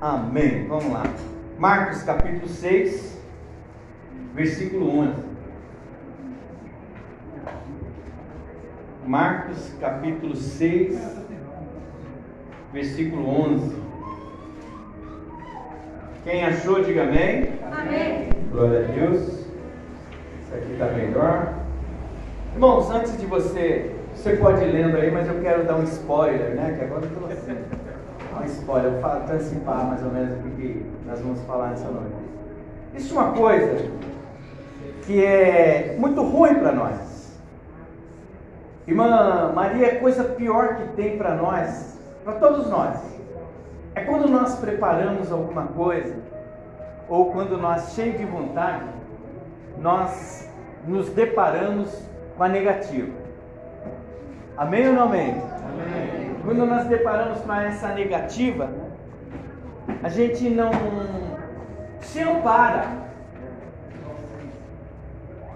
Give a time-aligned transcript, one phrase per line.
[0.00, 0.66] Amém.
[0.66, 1.02] Vamos lá.
[1.58, 3.20] Marcos capítulo 6,
[4.34, 5.14] versículo 11.
[9.04, 10.98] Marcos capítulo 6,
[12.72, 13.76] versículo 11.
[16.24, 17.52] Quem achou, diga amém.
[17.70, 18.30] Amém.
[18.52, 19.20] Glória a Deus.
[19.20, 21.56] Isso aqui está melhor.
[22.54, 26.54] Irmãos, antes de você, você pode ir lendo aí, mas eu quero dar um spoiler,
[26.54, 26.74] né?
[26.78, 27.79] Que agora eu estou assim.
[28.52, 32.14] Spoiler, eu antecipar mais ou menos o que nós vamos falar nessa noite.
[32.94, 33.90] Existe uma coisa
[35.06, 37.38] que é muito ruim para nós.
[38.86, 42.98] Irmã Maria, é coisa pior que tem para nós, para todos nós.
[43.94, 46.14] É quando nós preparamos alguma coisa,
[47.08, 48.84] ou quando nós, cheios de vontade,
[49.78, 50.48] nós
[50.86, 51.92] nos deparamos
[52.36, 53.12] com a negativa.
[54.56, 55.40] Amém ou não amém?
[56.50, 58.68] Quando nós deparamos com essa negativa,
[60.02, 60.72] a gente não
[62.00, 62.88] se ampara.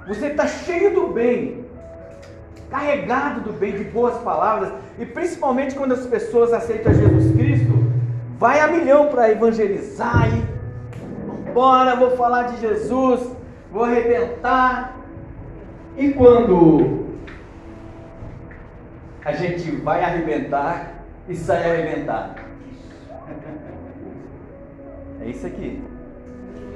[0.06, 1.64] Você está cheio do bem,
[2.70, 7.72] carregado do bem, de boas palavras, e principalmente quando as pessoas aceitam Jesus Cristo,
[8.38, 10.44] vai a milhão para evangelizar e
[11.26, 13.32] vambora, vou falar de Jesus,
[13.72, 14.94] vou arrebentar.
[15.96, 17.03] E quando
[19.24, 22.42] a gente vai arrebentar e sai arrebentado.
[25.22, 25.82] É isso aqui.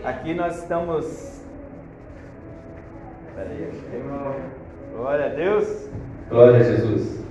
[0.03, 1.43] Aqui nós estamos.
[3.35, 3.71] Peraí,
[4.97, 5.89] Glória a Deus.
[6.31, 7.23] Glória a Jesus.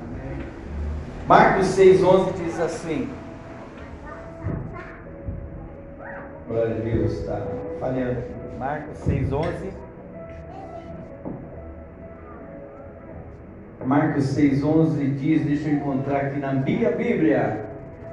[1.27, 3.09] Marcos 6,11 diz assim.
[6.47, 7.41] Glória a Deus, está
[7.79, 8.23] falhando.
[8.59, 9.86] Marcos 6,11.
[13.85, 17.65] Marcos 6,11 diz, deixa eu encontrar aqui na minha Bíblia.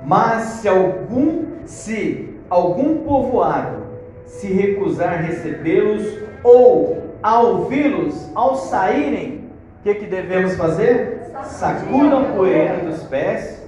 [0.04, 3.84] Mas se algum, se algum povoado
[4.26, 11.30] se recusar recebê-los ou a ouvi-los ao saírem, o que, que devemos fazer?
[11.44, 13.62] Sacudam poeira dos pés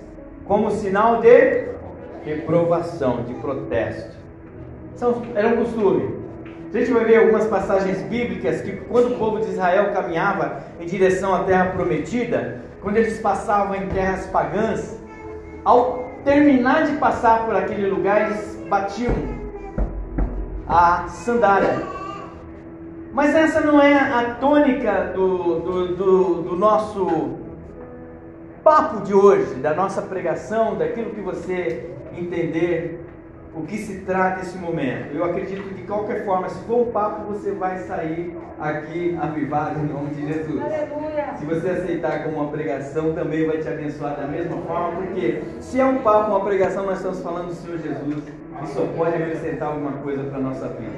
[0.46, 1.66] como sinal de
[2.24, 4.16] reprovação, de protesto.
[4.94, 6.16] São, era um costume.
[6.72, 10.87] A gente vai ver algumas passagens bíblicas que quando o povo de Israel caminhava em
[10.87, 14.99] direção à terra prometida, quando eles passavam em terras pagãs,
[15.65, 19.15] ao terminar de passar por aquele lugar, eles batiam
[20.69, 21.82] a sandália.
[23.12, 27.37] Mas essa não é a tônica do, do, do, do nosso
[28.62, 33.06] papo de hoje, da nossa pregação, daquilo que você entender
[33.56, 35.14] o que se trata esse momento.
[35.14, 39.80] Eu acredito que de qualquer forma, se for um papo, você vai sair aqui avivado
[39.80, 40.60] em nome de Jesus.
[40.62, 41.34] Aleluia.
[41.38, 45.80] Se você aceitar como uma pregação, também vai te abençoar da mesma forma, porque se
[45.80, 48.24] é um papo, uma pregação, nós estamos falando do Senhor Jesus
[48.62, 50.92] e só pode acrescentar alguma coisa para a nossa vida.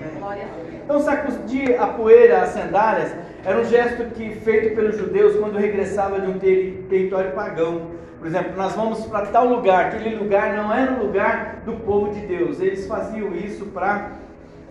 [0.85, 3.15] Então, sacudir a poeira, as sandálias,
[3.45, 7.98] era um gesto que feito pelos judeus quando regressava de um ter- território pagão.
[8.19, 12.13] Por exemplo, nós vamos para tal lugar, aquele lugar não era o lugar do povo
[12.13, 12.61] de Deus.
[12.61, 14.11] Eles faziam isso para.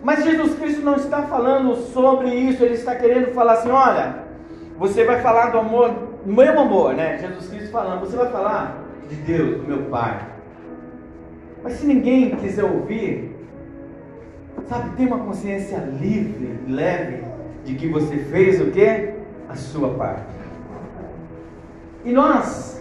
[0.02, 4.16] Mas Jesus Cristo não está falando sobre isso, ele está querendo falar assim: olha,
[4.78, 5.92] você vai falar do amor,
[6.26, 7.18] meu amor, né?
[7.18, 10.20] Jesus Cristo falando, você vai falar de Deus, do meu Pai.
[11.62, 13.34] Mas se ninguém quiser ouvir,
[14.68, 17.24] sabe, tem uma consciência livre, leve,
[17.64, 19.14] de que você fez o quê?
[19.48, 20.38] A sua parte.
[22.04, 22.77] E nós,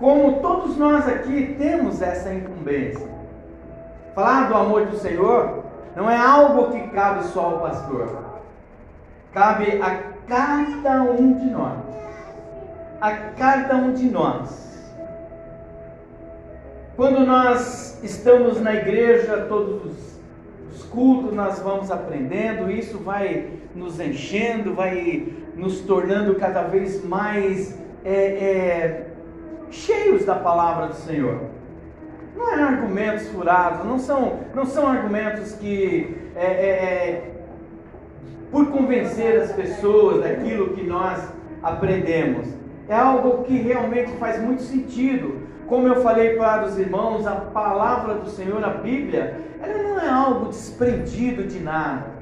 [0.00, 3.06] como todos nós aqui, temos essa incumbência.
[4.14, 5.62] Falar do amor do Senhor
[5.94, 8.08] não é algo que cabe só ao pastor.
[9.32, 11.78] Cabe a cada um de nós.
[13.00, 14.68] A cada um de nós.
[16.96, 20.10] Quando nós estamos na igreja, todos os
[20.72, 27.78] os cultos nós vamos aprendendo, isso vai nos enchendo, vai nos tornando cada vez mais
[28.04, 29.09] é, é,
[29.70, 31.40] cheios da palavra do Senhor.
[32.36, 37.30] Não é argumentos furados, não são, não são argumentos que é, é, é,
[38.50, 41.22] por convencer as pessoas daquilo que nós
[41.62, 42.46] aprendemos.
[42.88, 45.48] É algo que realmente faz muito sentido.
[45.66, 50.08] Como eu falei para os irmãos, a palavra do Senhor, a Bíblia, ela não é
[50.08, 52.20] algo desprendido de nada.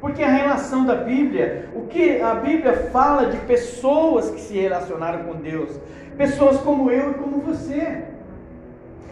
[0.00, 5.24] Porque a relação da Bíblia, o que a Bíblia fala de pessoas que se relacionaram
[5.24, 5.80] com Deus,
[6.16, 8.04] pessoas como eu e como você.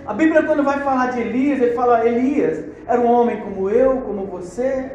[0.07, 4.01] A Bíblia, quando vai falar de Elias, ele fala: Elias era um homem como eu,
[4.03, 4.93] como você,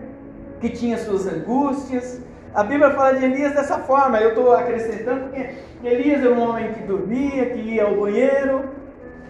[0.59, 2.21] que tinha suas angústias.
[2.53, 4.19] A Bíblia fala de Elias dessa forma.
[4.19, 5.49] Eu estou acrescentando porque
[5.83, 8.69] Elias era um homem que dormia, que ia ao banheiro.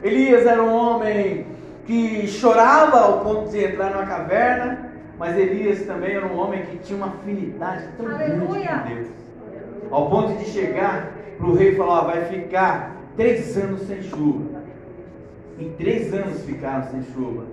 [0.02, 1.46] Elias era um homem
[1.86, 6.78] que chorava ao ponto de entrar numa caverna, mas Elias também era um homem que
[6.80, 9.08] tinha uma afinidade tão grande com Deus,
[9.90, 14.58] ao ponto de chegar para o rei falar: vai ficar três anos sem chuva.
[15.60, 17.46] Em três anos ficaram sem chuva.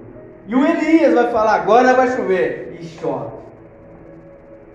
[0.47, 2.77] E o Elias vai falar: agora vai chover.
[2.81, 3.45] E chove.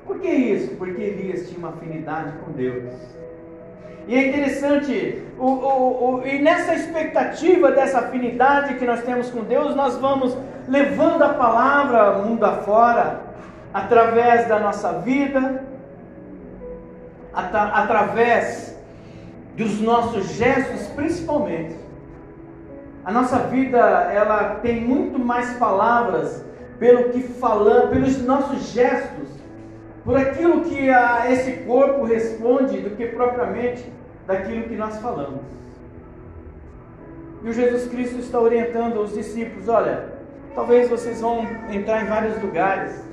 [0.06, 0.76] Por que isso?
[0.76, 2.94] Porque Elias tinha uma afinidade com Deus.
[4.08, 9.44] E é interessante, o, o, o, e nessa expectativa dessa afinidade que nós temos com
[9.44, 10.36] Deus, nós vamos
[10.68, 13.22] levando a palavra mundo afora,
[13.72, 15.64] através da nossa vida,
[17.34, 18.69] at através
[19.60, 21.76] dos nossos gestos, principalmente.
[23.04, 26.46] A nossa vida, ela tem muito mais palavras
[26.80, 29.28] pelo que falamos, pelos nossos gestos,
[30.06, 33.86] por aquilo que a, esse corpo responde, do que propriamente
[34.26, 35.42] daquilo que nós falamos.
[37.44, 40.06] E o Jesus Cristo está orientando os discípulos: olha,
[40.56, 43.04] talvez vocês vão entrar em vários lugares,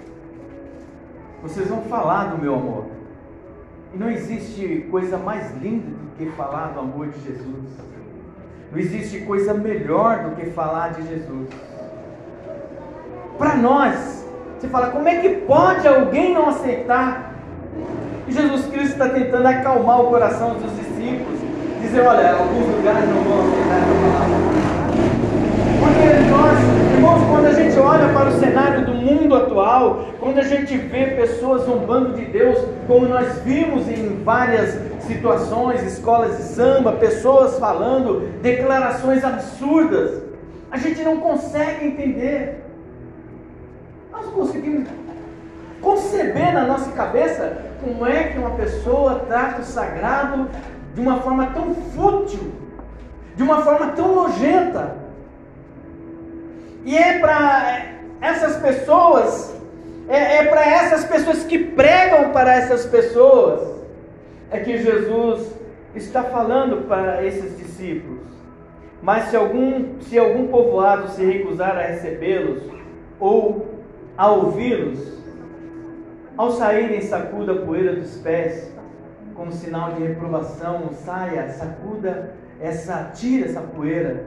[1.42, 2.84] vocês vão falar do meu amor.
[3.92, 7.64] E não existe coisa mais linda que falar do amor de Jesus.
[8.72, 11.48] Não existe coisa melhor do que falar de Jesus.
[13.38, 14.26] Para nós,
[14.58, 17.34] você fala, como é que pode alguém não aceitar?
[18.26, 21.38] E Jesus Cristo está tentando acalmar o coração dos discípulos,
[21.80, 24.56] dizer, olha, alguns lugares não vão aceitar essa palavra.
[25.78, 30.42] Porque nós, irmãos, quando a gente olha para o cenário do mundo atual, quando a
[30.42, 32.58] gente vê pessoas zombando de Deus,
[32.88, 34.74] como nós vimos em várias
[35.06, 40.22] situações, escolas de samba, pessoas falando declarações absurdas,
[40.70, 42.64] a gente não consegue entender.
[44.10, 44.88] Nós conseguimos
[45.80, 50.48] conceber na nossa cabeça como é que uma pessoa trata o sagrado
[50.94, 52.52] de uma forma tão fútil,
[53.36, 54.96] de uma forma tão nojenta.
[56.84, 57.86] E é para
[58.20, 59.54] essas pessoas,
[60.08, 63.75] é, é para essas pessoas que pregam para essas pessoas,
[64.50, 65.52] é que Jesus
[65.94, 68.26] está falando para esses discípulos.
[69.02, 72.62] Mas se algum, se algum povoado se recusar a recebê-los
[73.20, 73.80] ou
[74.16, 75.16] a ouvi-los,
[76.36, 78.72] ao saírem, sacuda a poeira dos pés,
[79.34, 84.26] como sinal de reprovação, saia, sacuda essa, tira essa poeira.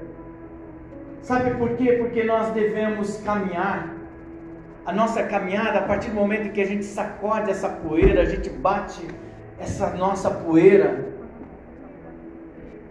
[1.21, 1.93] Sabe por quê?
[1.99, 3.95] Porque nós devemos caminhar.
[4.85, 8.49] A nossa caminhada, a partir do momento que a gente sacode essa poeira, a gente
[8.49, 9.05] bate
[9.59, 11.05] essa nossa poeira.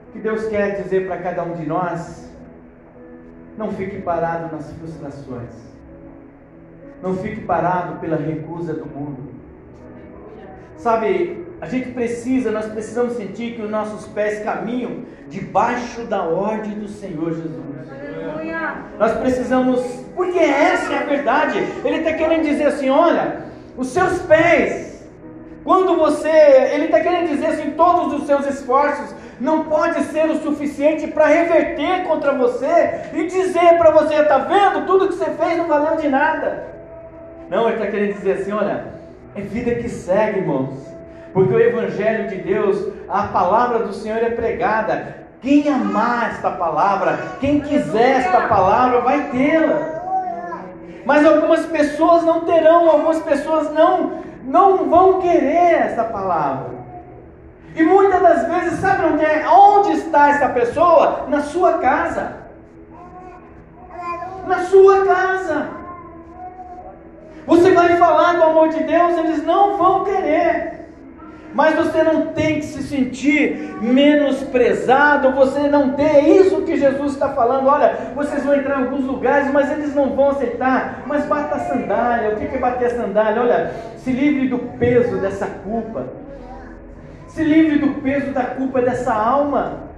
[0.08, 2.30] O que Deus quer dizer para cada um de nós?
[3.56, 5.54] Não fique parado nas frustrações.
[7.02, 9.28] Não fique parado pela recusa do mundo.
[10.76, 16.78] Sabe, a gente precisa, nós precisamos sentir que os nossos pés caminham debaixo da ordem
[16.78, 17.78] do Senhor Jesus.
[17.90, 18.84] Aleluia.
[18.98, 19.80] Nós precisamos,
[20.14, 21.58] porque essa é a verdade.
[21.84, 23.44] Ele está querendo dizer assim: olha,
[23.76, 24.87] os seus pés,
[25.68, 26.30] quando você,
[26.72, 31.26] ele está querendo dizer assim: todos os seus esforços não pode ser o suficiente para
[31.26, 35.96] reverter contra você e dizer para você: está vendo, tudo que você fez não valeu
[35.96, 36.64] de nada.
[37.50, 38.86] Não, ele está querendo dizer assim: olha,
[39.34, 40.70] é vida que segue, irmãos.
[41.34, 45.18] Porque o Evangelho de Deus, a palavra do Senhor é pregada.
[45.42, 49.98] Quem amar esta palavra, quem quiser esta palavra, vai tê-la.
[51.04, 56.78] Mas algumas pessoas não terão, algumas pessoas não, não vão querer esta palavra.
[57.74, 61.26] E muitas das vezes, sabe onde, é, onde está essa pessoa?
[61.28, 62.32] Na sua casa.
[64.46, 65.68] Na sua casa.
[67.46, 70.77] Você vai falar do amor de Deus, eles não vão querer.
[71.54, 77.12] Mas você não tem que se sentir menosprezado, você não tem, é isso que Jesus
[77.12, 77.66] está falando.
[77.68, 81.04] Olha, vocês vão entrar em alguns lugares, mas eles não vão aceitar.
[81.06, 83.42] Mas bata a sandália, o que é bater a sandália?
[83.42, 86.06] Olha, se livre do peso dessa culpa,
[87.28, 89.88] se livre do peso da culpa dessa alma.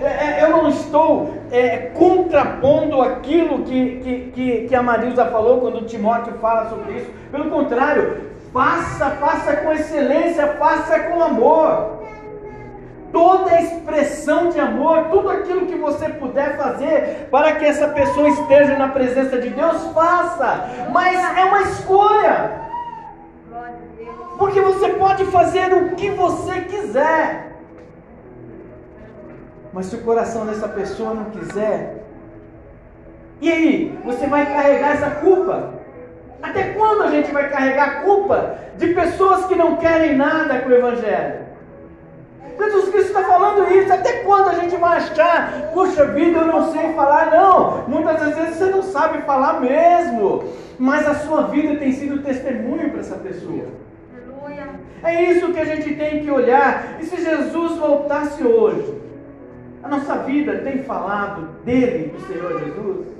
[0.00, 5.60] É, é, eu não estou é, contrapondo aquilo que, que, que, que a Marilza falou
[5.60, 7.10] quando o Timóteo fala sobre isso.
[7.32, 11.98] Pelo contrário, faça, faça com excelência, faça com amor.
[13.12, 18.76] Toda expressão de amor, tudo aquilo que você puder fazer para que essa pessoa esteja
[18.76, 20.68] na presença de Deus, faça.
[20.92, 22.68] Mas é uma escolha.
[24.38, 27.48] Porque você pode fazer o que você quiser.
[29.72, 32.04] Mas se o coração dessa pessoa não quiser,
[33.40, 33.98] e aí?
[34.04, 35.77] Você vai carregar essa culpa?
[36.42, 40.68] Até quando a gente vai carregar a culpa de pessoas que não querem nada com
[40.68, 41.48] o Evangelho?
[42.58, 43.92] Jesus Cristo está falando isso.
[43.92, 47.30] Até quando a gente vai achar, puxa vida, eu não sei falar?
[47.30, 50.44] Não, muitas vezes você não sabe falar mesmo,
[50.78, 53.66] mas a sua vida tem sido testemunho para essa pessoa.
[55.02, 56.98] É isso que a gente tem que olhar.
[57.00, 59.00] E se Jesus voltasse hoje,
[59.82, 63.17] a nossa vida tem falado dele, do Senhor Jesus?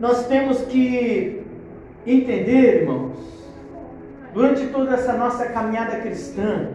[0.00, 1.42] Nós temos que
[2.06, 3.18] entender, irmãos,
[4.32, 6.68] durante toda essa nossa caminhada cristã,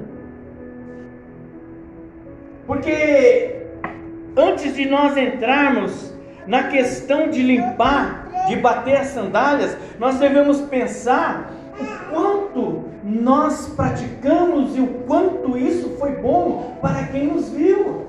[2.68, 3.64] porque
[4.38, 6.14] antes de nós entrarmos
[6.46, 14.78] na questão de limpar, de bater as sandálias, nós devemos pensar o quanto nós praticamos
[14.78, 18.06] e o quanto isso foi bom para quem nos viu.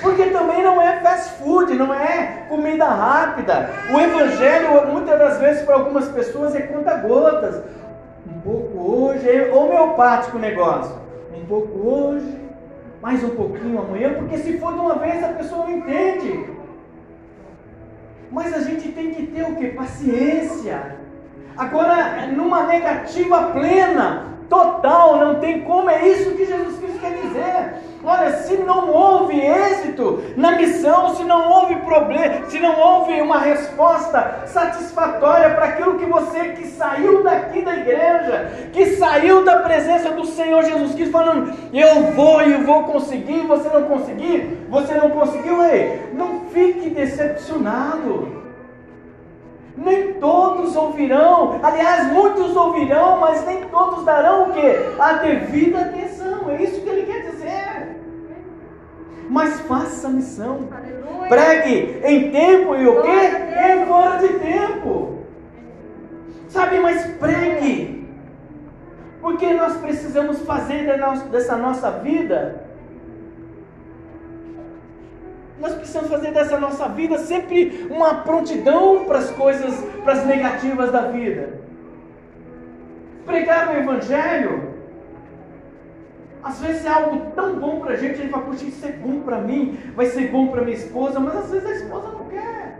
[0.00, 3.70] Porque também não é fast food, não é comida rápida.
[3.92, 7.62] O evangelho, muitas das vezes, para algumas pessoas, é conta-gotas.
[8.26, 10.96] Um pouco hoje, é homeopático o negócio.
[11.36, 12.38] Um pouco hoje,
[13.02, 16.48] mais um pouquinho amanhã, porque se for de uma vez a pessoa não entende.
[18.30, 19.68] Mas a gente tem que ter o que?
[19.68, 20.96] Paciência.
[21.56, 27.89] Agora, numa negativa plena, total, não tem como, é isso que Jesus Cristo quer dizer.
[28.02, 33.38] Olha, se não houve êxito na missão, se não houve problema, se não houve uma
[33.38, 40.12] resposta satisfatória para aquilo que você que saiu daqui da igreja, que saiu da presença
[40.12, 45.10] do Senhor Jesus Cristo, falando, eu vou e vou conseguir, você não conseguir, você não
[45.10, 48.40] conseguiu, ei, não fique decepcionado.
[49.76, 55.00] Nem todos ouvirão, aliás, muitos ouvirão, mas nem todos darão o que?
[55.00, 56.50] A devida atenção.
[56.50, 57.89] É isso que ele quer dizer.
[59.30, 60.68] Mas faça a missão.
[60.72, 61.28] Aleluia.
[61.28, 63.20] Pregue em tempo e o quê?
[63.72, 65.18] Em fora de tempo.
[66.48, 68.08] Sabe, mas pregue.
[69.20, 70.98] Porque nós precisamos fazer
[71.30, 72.68] dessa nossa vida
[75.60, 80.90] nós precisamos fazer dessa nossa vida sempre uma prontidão para as coisas, para as negativas
[80.90, 81.60] da vida.
[83.26, 84.69] Pregar o Evangelho,
[86.42, 88.92] às vezes é algo tão bom para a gente, a gente fala, puxa, isso é
[88.92, 92.24] bom para mim, vai ser bom para minha esposa, mas às vezes a esposa não
[92.24, 92.78] quer,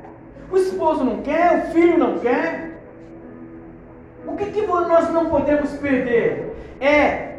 [0.50, 2.71] o esposo não quer, o filho não quer.
[4.26, 6.55] O que, que nós não podemos perder?
[6.81, 7.38] É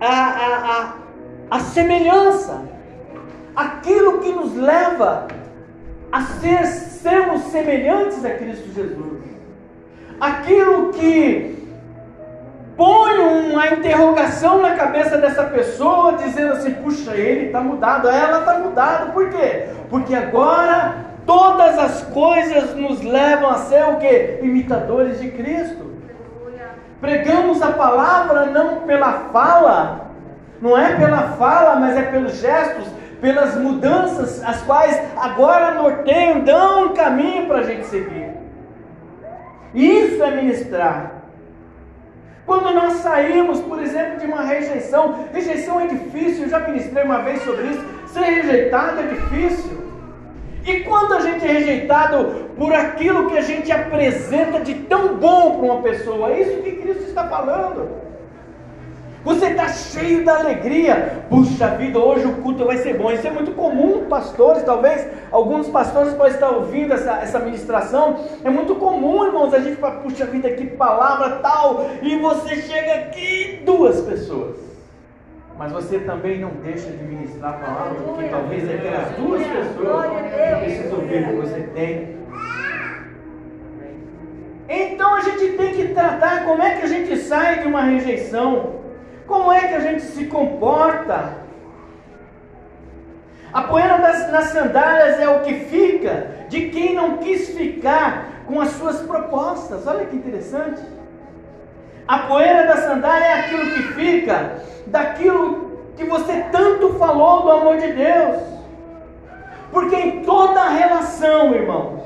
[0.00, 0.94] a, a, a,
[1.50, 2.68] a semelhança
[3.58, 5.26] aquilo que nos leva
[6.12, 9.18] a ser, sermos semelhantes a Cristo Jesus.
[10.20, 11.57] Aquilo que
[12.78, 18.60] põe uma interrogação na cabeça dessa pessoa, dizendo assim: puxa, ele está mudado, ela está
[18.60, 19.66] mudada, por quê?
[19.90, 20.94] Porque agora
[21.26, 24.38] todas as coisas nos levam a ser o que?
[24.42, 25.88] Imitadores de Cristo.
[27.00, 30.10] Pregamos a palavra não pela fala,
[30.60, 32.86] não é pela fala, mas é pelos gestos,
[33.20, 38.30] pelas mudanças, as quais agora norteiam, dão um caminho para a gente seguir.
[39.74, 41.17] Isso é ministrar.
[42.48, 47.18] Quando nós saímos, por exemplo, de uma rejeição, rejeição é difícil, eu já ministrei uma
[47.18, 47.84] vez sobre isso.
[48.06, 49.76] Ser rejeitado é difícil.
[50.64, 55.58] E quando a gente é rejeitado por aquilo que a gente apresenta de tão bom
[55.58, 57.90] para uma pessoa, é isso que Cristo está falando.
[59.28, 61.22] Você está cheio da alegria.
[61.28, 63.12] Puxa vida, hoje o culto vai ser bom.
[63.12, 68.24] Isso é muito comum, pastores, talvez alguns pastores podem estar ouvindo essa, essa ministração.
[68.42, 71.90] É muito comum, irmãos, a gente fala, puxa vida, que palavra tal.
[72.00, 74.56] E você chega aqui, duas pessoas.
[75.58, 80.06] Mas você também não deixa de ministrar a palavra, porque talvez aquelas duas pessoas
[80.58, 82.16] precisam ouvir o que você tem.
[84.70, 88.77] Então a gente tem que tratar como é que a gente sai de uma rejeição.
[89.28, 91.46] Como é que a gente se comporta?
[93.52, 98.58] A poeira das, nas sandálias é o que fica de quem não quis ficar com
[98.58, 99.86] as suas propostas.
[99.86, 100.80] Olha que interessante.
[102.06, 107.76] A poeira da sandália é aquilo que fica daquilo que você tanto falou do amor
[107.76, 108.42] de Deus.
[109.70, 112.02] Porque em toda relação, irmãos,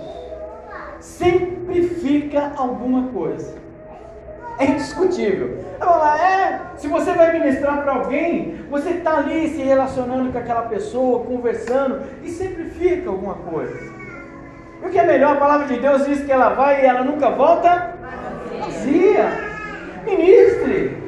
[0.99, 3.62] sempre fica alguma coisa.
[4.59, 5.59] É indiscutível.
[5.79, 10.63] Falar, é, se você vai ministrar para alguém, você está ali se relacionando com aquela
[10.63, 13.77] pessoa, conversando, e sempre fica alguma coisa.
[14.83, 17.03] E o que é melhor, a palavra de Deus diz que ela vai e ela
[17.03, 17.93] nunca volta
[18.63, 19.29] vazia.
[20.05, 21.03] Ministre.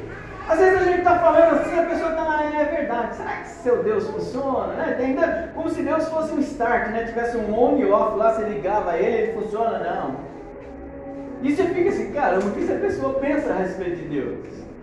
[0.47, 3.47] Às vezes a gente está falando assim, a pessoa está lá, é verdade, será que
[3.47, 4.73] seu Deus funciona?
[4.73, 4.95] Né?
[4.99, 7.05] Ainda como se Deus fosse um start, né?
[7.05, 10.34] tivesse um on e off lá, você ligava ele, ele funciona, não.
[11.41, 14.37] E você fica assim, caramba, o que essa pessoa pensa a respeito de Deus?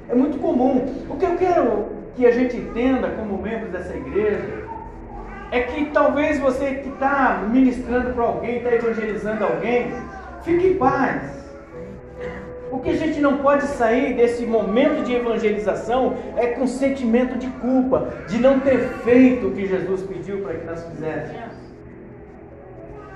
[0.09, 1.05] É muito comum.
[1.09, 4.63] O que eu quero que a gente entenda como membros dessa igreja
[5.51, 9.93] é que talvez você que está ministrando para alguém, está evangelizando alguém,
[10.43, 11.43] fique em paz.
[12.71, 17.47] O que a gente não pode sair desse momento de evangelização é com sentimento de
[17.49, 21.52] culpa, de não ter feito o que Jesus pediu para que nós fizéssemos.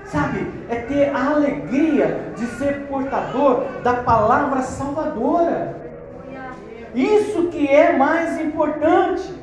[0.07, 5.75] Sabe, é ter a alegria de ser portador da palavra salvadora.
[6.95, 9.35] Isso que é mais importante.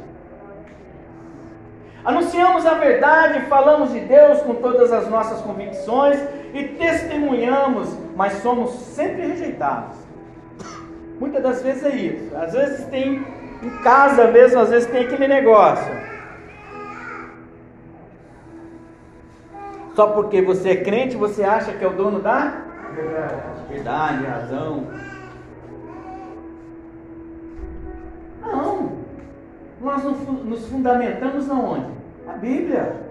[2.02, 6.18] Anunciamos a verdade, falamos de Deus com todas as nossas convicções
[6.52, 9.96] e testemunhamos, mas somos sempre rejeitados.
[11.20, 12.36] Muitas das vezes é isso.
[12.36, 13.26] Às vezes tem
[13.62, 16.13] em casa mesmo, às vezes tem aquele negócio.
[19.94, 22.62] Só porque você é crente, você acha que é o dono da
[23.68, 24.86] verdade, razão.
[28.42, 28.92] Não.
[29.80, 31.90] Nós nos fundamentamos na onde?
[32.26, 33.04] Na Bíblia.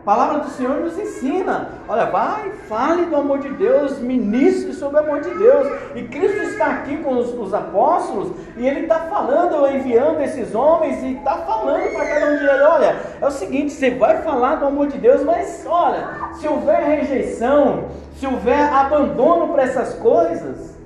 [0.00, 1.68] A palavra do Senhor nos ensina.
[1.86, 5.66] Olha, vai, fale do amor de Deus, ministre sobre o amor de Deus.
[5.94, 11.02] E Cristo está aqui com os, os apóstolos e Ele está falando, enviando esses homens
[11.02, 14.56] e está falando para cada um de eles: olha, é o seguinte, você vai falar
[14.56, 20.76] do amor de Deus, mas olha, se houver rejeição, se houver abandono para essas coisas,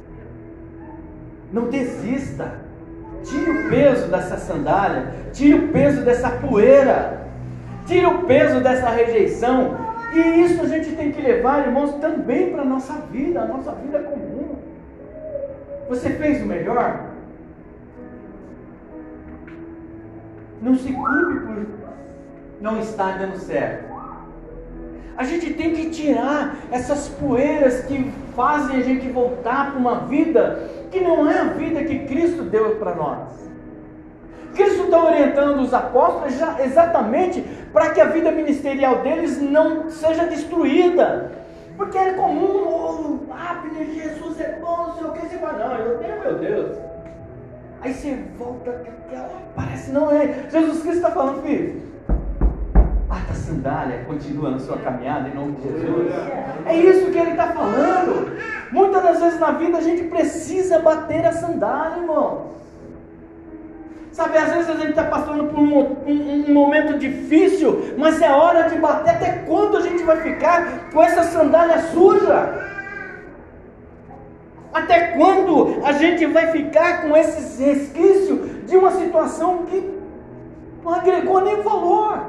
[1.52, 2.60] não desista.
[3.24, 7.21] Tire o peso dessa sandália, tire o peso dessa poeira.
[7.92, 9.76] Tira o peso dessa rejeição.
[10.14, 13.72] E isso a gente tem que levar, irmãos, também para a nossa vida, a nossa
[13.72, 14.56] vida comum.
[15.90, 17.10] Você fez o melhor?
[20.62, 21.66] Não se culpe por
[22.62, 23.92] não estar dando certo.
[25.14, 30.70] A gente tem que tirar essas poeiras que fazem a gente voltar para uma vida
[30.90, 33.42] que não é a vida que Cristo deu para nós.
[34.54, 41.32] Cristo está orientando os apóstolos exatamente para que a vida ministerial deles não seja destruída.
[41.76, 43.62] Porque é comum, oh, ah,
[43.94, 46.78] Jesus é bom, não sei o que, você fala, não, eu tenho meu Deus.
[47.80, 50.48] Aí você volta, aquela, parece não é.
[50.50, 51.82] Jesus Cristo está falando, filho,
[53.08, 56.12] bata a sandália, continua na sua caminhada em nome de Jesus.
[56.66, 58.36] É isso que ele está falando.
[58.70, 62.52] Muitas das vezes na vida a gente precisa bater a sandália, irmão.
[64.12, 68.30] Sabe, às vezes a gente está passando por um, um, um, momento difícil, mas é
[68.30, 69.10] hora de bater.
[69.10, 72.68] Até quando a gente vai ficar com essa sandália suja?
[74.70, 79.98] Até quando a gente vai ficar com esse resquício de uma situação que
[80.84, 82.20] não agregou nem valor?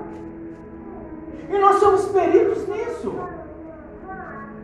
[1.49, 3.13] E nós somos peritos nisso.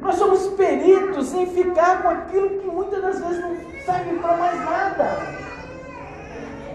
[0.01, 4.59] Nós somos peritos em ficar com aquilo que muitas das vezes não serve para mais
[4.63, 5.48] nada.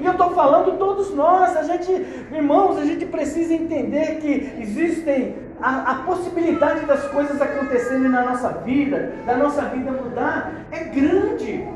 [0.01, 1.91] E eu estou falando todos nós, a gente,
[2.33, 8.49] irmãos, a gente precisa entender que existem a, a, possibilidade das coisas acontecerem na nossa
[8.49, 11.67] vida, da nossa vida mudar, é grande.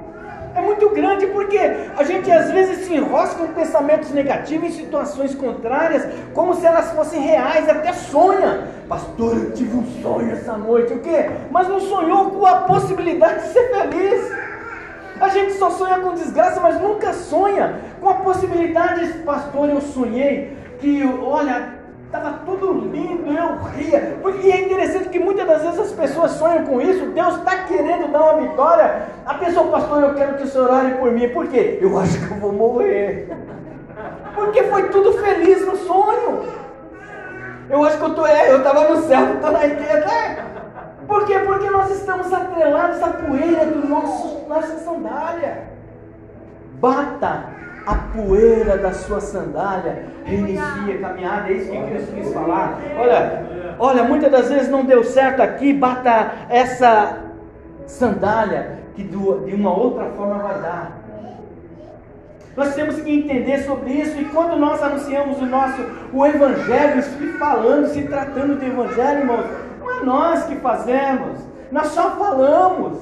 [0.55, 5.35] É muito grande porque a gente às vezes se enrosca com pensamentos negativos em situações
[5.35, 6.05] contrárias,
[6.35, 8.67] como se elas fossem reais, até sonha.
[8.89, 11.31] Pastor, eu tive um sonho essa noite, o quê?
[11.51, 14.48] Mas não sonhou com a possibilidade de ser feliz.
[15.21, 20.57] A gente só sonha com desgraça, mas nunca sonha com a possibilidade, pastor, eu sonhei
[20.79, 21.75] que, olha,
[22.07, 24.19] estava tudo lindo, eu ria.
[24.23, 28.11] Porque é interessante que muitas das vezes as pessoas sonham com isso, Deus está querendo
[28.11, 29.03] dar uma vitória.
[29.27, 31.29] A pessoa, pastor, eu quero que o senhor ore por mim.
[31.29, 31.79] Por quê?
[31.81, 33.29] Eu acho que eu vou morrer.
[34.35, 36.45] Porque foi tudo feliz no sonho.
[37.69, 40.47] Eu acho que eu tô, é, eu estava no céu, estou na igreja.
[41.09, 41.39] Por quê?
[41.39, 45.63] Porque nós estamos atrelados à poeira do nosso, nossa sandália.
[46.79, 52.79] Bata a poeira da sua sandália, reinicia a caminhada, é isso que Cristo quis falar.
[52.99, 53.47] Olha,
[53.79, 57.17] olha, muitas das vezes não deu certo aqui, bata essa
[57.87, 59.17] sandália, que de
[59.55, 60.99] uma outra forma vai dar.
[62.55, 65.81] Nós temos que entender sobre isso e quando nós anunciamos o nosso
[66.13, 67.03] o evangelho,
[67.39, 69.47] falando, se tratando de evangelho, irmãos,
[69.89, 71.41] não é nós que fazemos,
[71.73, 72.99] nós só falamos.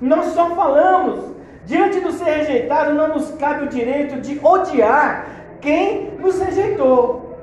[0.00, 1.34] Nós só falamos.
[1.64, 5.26] Diante do ser rejeitado, não nos cabe o direito de odiar
[5.60, 7.38] quem nos rejeitou.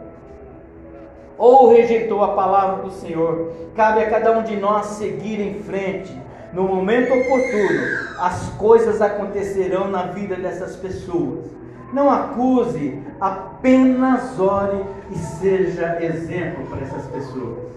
[1.37, 3.51] Ou rejeitou a palavra do Senhor.
[3.75, 6.15] Cabe a cada um de nós seguir em frente.
[6.53, 7.79] No momento oportuno,
[8.19, 11.45] as coisas acontecerão na vida dessas pessoas.
[11.91, 17.71] Não acuse, apenas ore e seja exemplo para essas pessoas.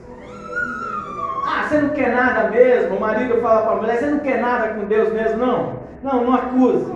[1.44, 2.96] Você não quer nada mesmo?
[2.96, 5.38] O marido fala para a mulher: Você não quer nada com Deus mesmo?
[5.38, 6.92] Não, não, não acuse.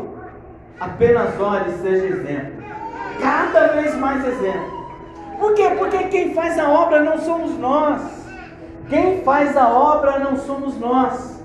[0.81, 2.63] Apenas ore e seja exemplo.
[3.21, 4.79] Cada vez mais exemplo.
[5.39, 5.71] Por quê?
[5.77, 8.01] Porque quem faz a obra não somos nós.
[8.89, 11.39] Quem faz a obra não somos nós.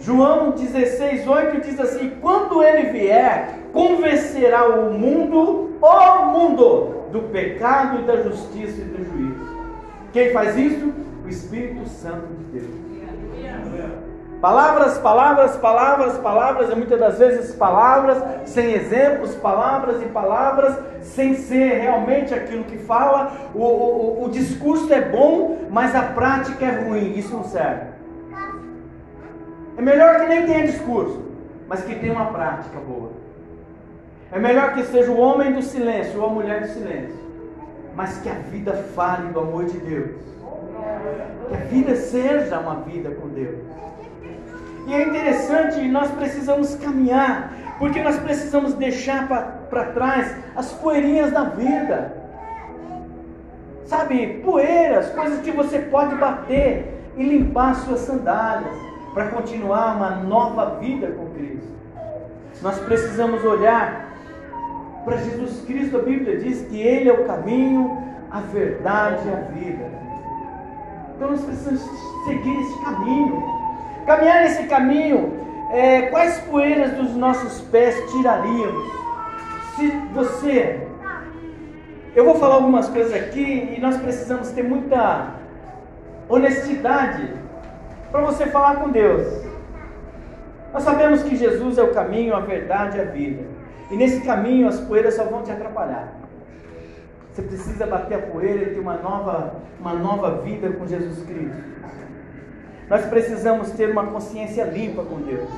[0.00, 8.02] João 16, 8 diz assim: Quando ele vier, convencerá o mundo, o mundo, do pecado
[8.02, 9.52] da justiça e do juízo.
[10.12, 10.92] Quem faz isso?
[11.32, 12.92] Espírito Santo de Deus.
[14.40, 21.34] Palavras, palavras, palavras, palavras, e muitas das vezes palavras sem exemplos, palavras e palavras, sem
[21.34, 23.32] ser realmente aquilo que fala.
[23.54, 27.92] O, o, o discurso é bom, mas a prática é ruim, isso não serve.
[29.78, 31.22] É melhor que nem tenha discurso,
[31.68, 33.12] mas que tenha uma prática boa.
[34.32, 37.20] É melhor que seja o homem do silêncio ou a mulher do silêncio,
[37.94, 40.32] mas que a vida fale do amor de Deus.
[41.48, 43.58] Que a vida seja uma vida com Deus.
[44.86, 49.28] E é interessante, nós precisamos caminhar, porque nós precisamos deixar
[49.70, 52.16] para trás as poeirinhas da vida.
[53.86, 58.74] Sabe, poeiras, coisas que você pode bater e limpar suas sandálias
[59.12, 61.72] para continuar uma nova vida com Cristo.
[62.62, 64.08] Nós precisamos olhar
[65.04, 65.98] para Jesus Cristo.
[65.98, 67.98] A Bíblia diz que Ele é o caminho,
[68.30, 70.01] a verdade e a vida.
[71.22, 71.80] Então nós precisamos
[72.24, 73.44] seguir esse caminho.
[74.06, 75.38] Caminhar nesse caminho,
[75.70, 78.92] é, quais poeiras dos nossos pés tiraríamos?
[79.76, 80.84] Se você.
[82.16, 85.34] Eu vou falar algumas coisas aqui e nós precisamos ter muita
[86.28, 87.32] honestidade
[88.10, 89.44] para você falar com Deus.
[90.74, 93.44] Nós sabemos que Jesus é o caminho, a verdade e a vida.
[93.92, 96.21] E nesse caminho as poeiras só vão te atrapalhar.
[97.32, 101.56] Você precisa bater a poeira e ter uma nova, uma nova vida com Jesus Cristo.
[102.90, 105.48] Nós precisamos ter uma consciência limpa com Deus.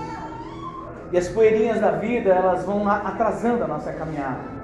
[1.11, 4.55] E as poeirinhas da vida, elas vão atrasando a nossa caminhada.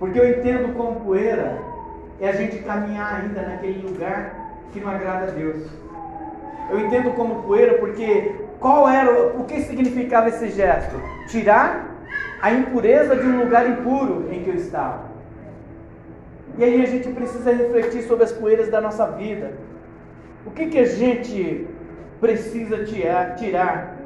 [0.00, 1.58] Porque eu entendo como poeira
[2.20, 4.34] é a gente caminhar ainda naquele lugar
[4.72, 5.62] que não agrada a Deus.
[6.70, 10.96] Eu entendo como poeira porque qual era, o que significava esse gesto?
[11.28, 11.86] Tirar
[12.40, 15.11] a impureza de um lugar impuro em que eu estava.
[16.58, 19.52] E aí a gente precisa refletir sobre as poeiras da nossa vida.
[20.44, 21.66] O que, que a gente
[22.20, 23.96] precisa tirar, tirar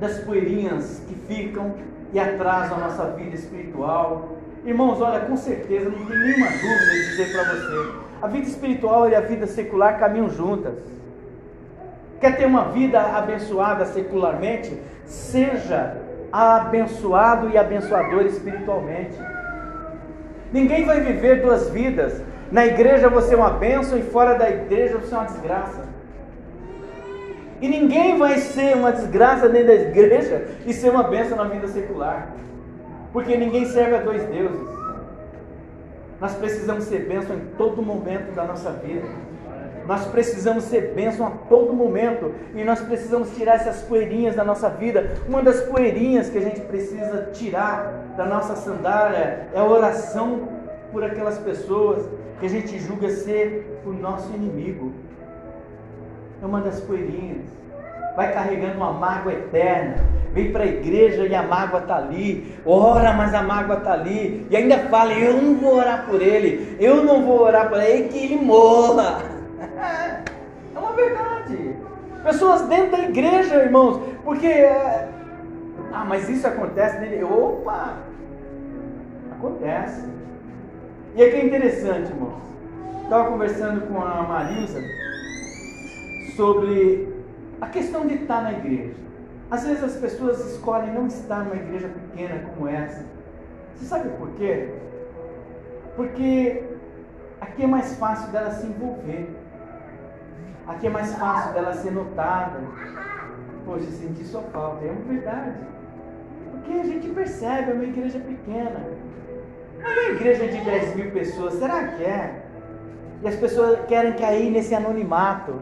[0.00, 1.74] das poeirinhas que ficam
[2.12, 4.36] e atrasam a nossa vida espiritual.
[4.64, 9.08] Irmãos, olha, com certeza, não tem nenhuma dúvida de dizer para você: a vida espiritual
[9.08, 10.74] e a vida secular caminham juntas.
[12.20, 14.80] Quer ter uma vida abençoada secularmente?
[15.04, 15.98] Seja
[16.32, 19.16] abençoado e abençoador espiritualmente.
[20.52, 22.22] Ninguém vai viver duas vidas.
[22.50, 25.86] Na igreja você é uma bênção e fora da igreja você é uma desgraça.
[27.60, 31.66] E ninguém vai ser uma desgraça dentro da igreja e ser uma bênção na vida
[31.68, 32.28] secular.
[33.12, 34.76] Porque ninguém serve a dois deuses.
[36.20, 39.06] Nós precisamos ser bênção em todo momento da nossa vida.
[39.86, 42.32] Nós precisamos ser bênção a todo momento.
[42.54, 45.16] E nós precisamos tirar essas poeirinhas da nossa vida.
[45.28, 50.48] Uma das poeirinhas que a gente precisa tirar da nossa sandália é a oração
[50.92, 52.04] por aquelas pessoas
[52.40, 54.92] que a gente julga ser o nosso inimigo
[56.42, 57.46] é uma das poeirinhas.
[58.14, 59.96] Vai carregando uma mágoa eterna.
[60.32, 62.54] Vem para a igreja e a mágoa está ali.
[62.64, 64.46] Ora, mas a mágoa está ali.
[64.50, 66.76] E ainda fala: Eu não vou orar por ele.
[66.78, 68.08] Eu não vou orar por ele.
[68.08, 69.35] Que ele morra.
[72.26, 72.32] É.
[72.32, 74.02] Pessoas dentro da igreja, irmãos.
[74.24, 74.48] Porque.
[74.48, 75.08] É,
[75.92, 77.22] ah, mas isso acontece nele.
[77.22, 77.98] Opa!
[79.32, 80.04] Acontece.
[81.14, 82.42] E aqui é interessante, irmãos.
[83.04, 84.82] Estava conversando com a Marisa
[86.34, 87.08] sobre
[87.60, 88.94] a questão de estar na igreja.
[89.50, 93.06] Às vezes as pessoas escolhem não estar numa igreja pequena como essa.
[93.74, 94.74] Você sabe por quê?
[95.94, 96.64] Porque
[97.40, 99.28] aqui é mais fácil dela se envolver.
[100.68, 102.58] Aqui é mais fácil dela ser notada.
[103.64, 104.84] Poxa, senti sua falta.
[104.84, 105.58] É uma verdade.
[106.50, 108.80] Porque a gente percebe, é uma igreja pequena.
[109.78, 112.42] Não é uma igreja de 10 mil pessoas, será que é?
[113.22, 115.60] E as pessoas querem cair nesse anonimato.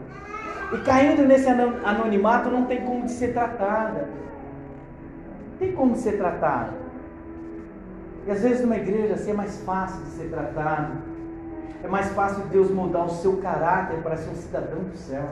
[0.73, 4.09] E caindo nesse anonimato não tem como de ser tratada.
[5.59, 6.73] Tem como ser tratado.
[8.25, 10.93] E às vezes numa igreja assim é mais fácil de ser tratado.
[11.85, 15.29] É mais fácil Deus mudar o seu caráter para ser um cidadão do céu.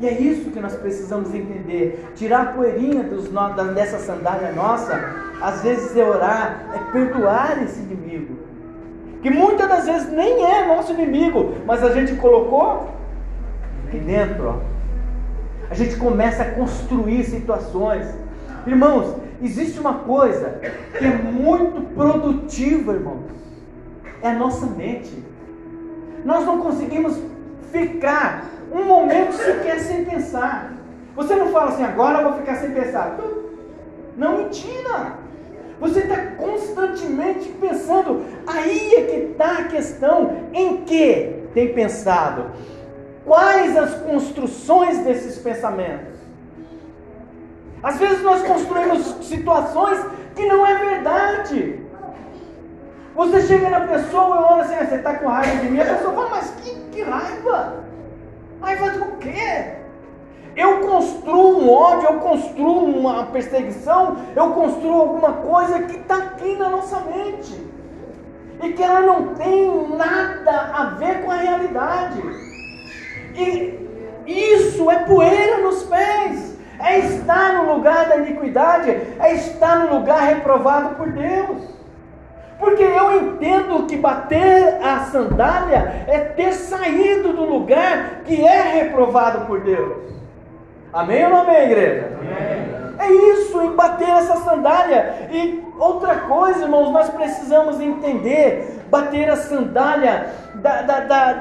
[0.00, 2.12] E é isso que nós precisamos entender.
[2.14, 3.28] Tirar a poeirinha dos,
[3.74, 4.98] dessa sandália nossa,
[5.42, 8.38] às vezes é orar, é perdoar esse inimigo.
[9.20, 12.88] Que muitas das vezes nem é nosso inimigo, mas a gente colocou
[13.86, 14.54] aqui dentro, ó,
[15.70, 18.06] a gente começa a construir situações.
[18.66, 20.58] Irmãos, existe uma coisa
[20.96, 23.37] que é muito produtiva, irmãos.
[24.22, 25.22] É a nossa mente.
[26.24, 27.18] Nós não conseguimos
[27.70, 30.72] ficar um momento sequer sem pensar.
[31.14, 33.18] Você não fala assim, agora eu vou ficar sem pensar.
[34.16, 35.14] Não, mentira.
[35.80, 38.24] Você está constantemente pensando.
[38.46, 40.48] Aí é que está a questão.
[40.52, 42.46] Em que tem pensado?
[43.24, 46.18] Quais as construções desses pensamentos?
[47.82, 50.04] Às vezes nós construímos situações
[50.34, 51.80] que não é verdade.
[53.18, 55.86] Você chega na pessoa e olha assim, ah, você está com raiva de mim, a
[55.86, 57.82] pessoa fala, mas que, que raiva?
[58.62, 59.72] Raiva do quê?
[60.54, 66.54] Eu construo um ódio, eu construo uma perseguição, eu construo alguma coisa que está aqui
[66.54, 67.60] na nossa mente.
[68.62, 72.22] E que ela não tem nada a ver com a realidade.
[73.34, 73.80] E
[74.26, 76.56] isso é poeira nos pés.
[76.78, 81.77] É estar no lugar da iniquidade, é estar no lugar reprovado por Deus.
[82.58, 89.46] Porque eu entendo que bater a sandália é ter saído do lugar que é reprovado
[89.46, 90.08] por Deus.
[90.92, 92.18] Amém ou não amém, igreja?
[92.20, 92.78] Amém.
[92.98, 95.28] É isso, em bater essa sandália.
[95.30, 101.32] E outra coisa, irmãos, nós precisamos entender: bater a sandália da, da, da,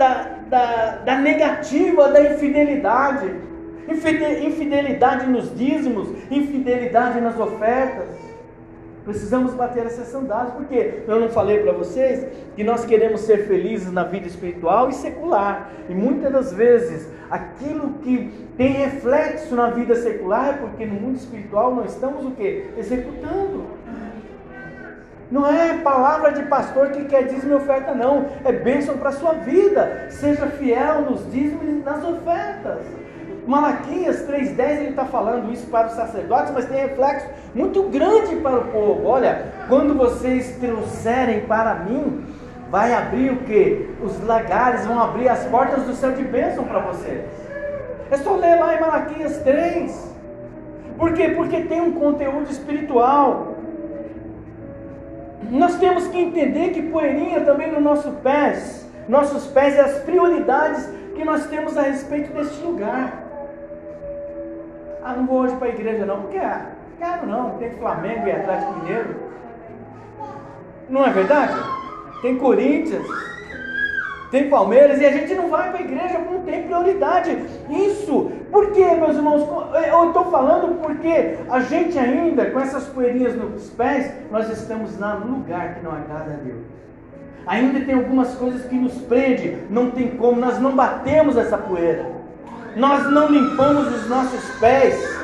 [0.50, 3.48] da, da negativa, da infidelidade.
[3.90, 8.27] Infidelidade nos dízimos, infidelidade nas ofertas.
[9.08, 13.90] Precisamos bater essas sandálias, porque eu não falei para vocês que nós queremos ser felizes
[13.90, 15.70] na vida espiritual e secular.
[15.88, 21.16] E muitas das vezes aquilo que tem reflexo na vida secular é porque no mundo
[21.16, 22.66] espiritual nós estamos o que?
[22.78, 23.64] Executando.
[25.32, 28.26] Não é palavra de pastor que quer dízimo e oferta, não.
[28.44, 30.08] É bênção para a sua vida.
[30.10, 32.80] Seja fiel nos dízimos e nas ofertas.
[33.48, 38.58] Malaquias 3,10 ele está falando isso para os sacerdotes, mas tem reflexo muito grande para
[38.58, 39.08] o povo.
[39.08, 42.26] Olha, quando vocês trouxerem para mim,
[42.70, 43.90] vai abrir o que?
[44.04, 47.24] Os lagares vão abrir as portas do céu de bênção para vocês.
[48.12, 50.16] É só ler lá em Malaquias 3.
[50.98, 51.30] Por quê?
[51.30, 53.56] Porque tem um conteúdo espiritual.
[55.50, 60.90] Nós temos que entender que poeirinha também no nosso pés, nossos pés e as prioridades
[61.16, 63.27] que nós temos a respeito deste lugar.
[65.08, 66.66] Ah, não vou hoje para a igreja não, porque ah,
[67.00, 69.16] quero não, tem Flamengo e Atlético Mineiro.
[70.90, 71.54] Não é verdade?
[72.22, 73.08] Tem Corinthians,
[74.32, 77.38] tem Palmeiras e a gente não vai para a igreja não tem prioridade.
[77.70, 79.48] Isso, por quê, meus irmãos?
[79.88, 85.16] Eu estou falando porque a gente ainda, com essas poeirinhas nos pés, nós estamos lá
[85.16, 86.66] no lugar que não agrada a Deus.
[87.46, 92.17] Ainda tem algumas coisas que nos prende, não tem como, nós não batemos essa poeira
[92.76, 95.18] nós não limpamos os nossos pés.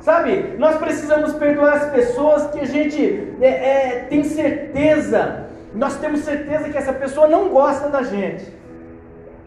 [0.00, 6.20] Sabe, nós precisamos perdoar as pessoas que a gente é, é, tem certeza, nós temos
[6.20, 8.44] certeza que essa pessoa não gosta da gente.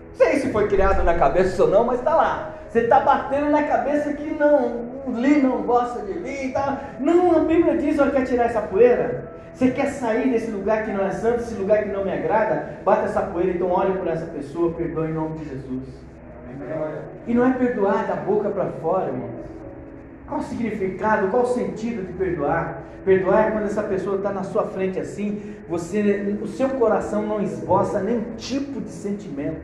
[0.09, 2.55] Não sei se foi criado na cabeça ou não, mas está lá.
[2.67, 6.51] Você está batendo na cabeça que não, Li não gosta de Li.
[6.51, 6.77] Tá.
[6.99, 9.31] Não, a Bíblia diz: olha, quer tirar essa poeira?
[9.53, 12.77] Você quer sair desse lugar que não é santo, desse lugar que não me agrada?
[12.83, 16.06] Bata essa poeira, então olhe por essa pessoa, perdoe em nome de Jesus.
[17.25, 19.47] E não é perdoar da boca para fora, irmãos.
[20.27, 22.83] Qual o significado, qual o sentido de perdoar?
[23.05, 27.41] Perdoar é quando essa pessoa está na sua frente assim, você, o seu coração não
[27.41, 29.61] esboça nenhum tipo de sentimento.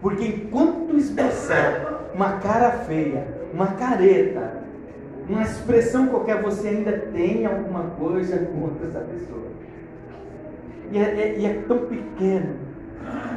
[0.00, 4.62] Porque enquanto esboçar uma cara feia, uma careta,
[5.28, 9.46] uma expressão qualquer, você ainda tem alguma coisa contra essa pessoa.
[10.90, 12.71] E é, é, e é tão pequeno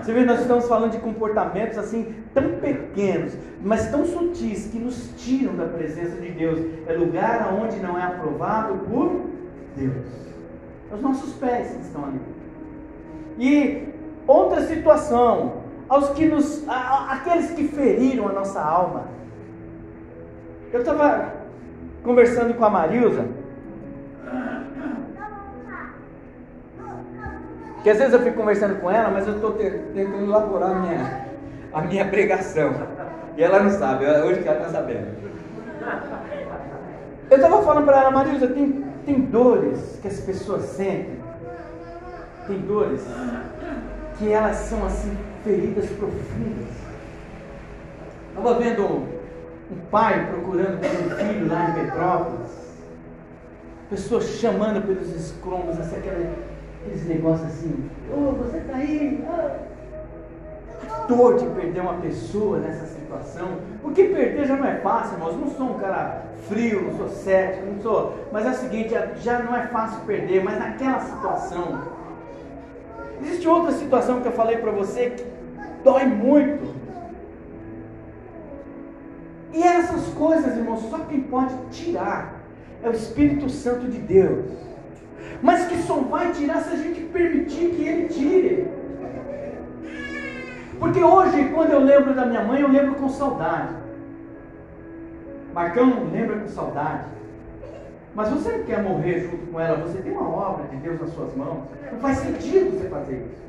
[0.01, 5.09] você vê, nós estamos falando de comportamentos assim tão pequenos, mas tão sutis que nos
[5.17, 6.59] tiram da presença de Deus.
[6.85, 9.21] É lugar onde não é aprovado por
[9.75, 10.05] Deus.
[10.93, 12.21] Os nossos pés que estão ali.
[13.39, 13.87] E
[14.27, 19.05] outra situação, aos que nos, aqueles que feriram a nossa alma.
[20.71, 21.33] Eu estava
[22.03, 23.25] conversando com a Marilza
[27.85, 31.27] Que às vezes eu fico conversando com ela, mas eu estou tentando elaborar a minha,
[31.71, 32.73] a minha pregação.
[33.37, 35.05] E ela não sabe, hoje que ela está sabendo.
[37.29, 41.19] Eu estava falando para ela, Marisa, tem, tem dores que as pessoas sentem.
[42.47, 43.05] Tem dores
[44.17, 46.73] que elas são assim, feridas profundas.
[48.29, 49.07] Estava vendo um,
[49.91, 52.51] pai procurando um filho lá em Petrópolis.
[53.91, 56.54] Pessoas chamando pelos escrombos, assim, aquela
[56.85, 59.25] aqueles negócios assim, oh, você tá aí?
[59.27, 59.75] Oh.
[61.07, 63.57] dor de perder uma pessoa nessa situação.
[63.81, 65.39] Porque perder já não é fácil, irmãos.
[65.39, 68.13] Não sou um cara frio, não sou cético, não sou.
[68.31, 71.81] Mas é o seguinte, já não é fácil perder, mas naquela situação.
[73.21, 75.25] Existe outra situação que eu falei para você que
[75.83, 76.75] dói muito.
[79.53, 82.41] E essas coisas, irmãos, só quem pode tirar
[82.83, 84.64] é o Espírito Santo de Deus.
[85.41, 88.67] Mas que só vai tirar se a gente permitir que Ele tire.
[90.79, 93.75] Porque hoje, quando eu lembro da minha mãe, eu lembro com saudade.
[95.53, 97.05] Marcão lembra com saudade.
[98.13, 101.09] Mas você não quer morrer junto com ela, você tem uma obra de Deus nas
[101.11, 101.63] suas mãos.
[101.91, 103.43] Não faz sentido você fazer isso.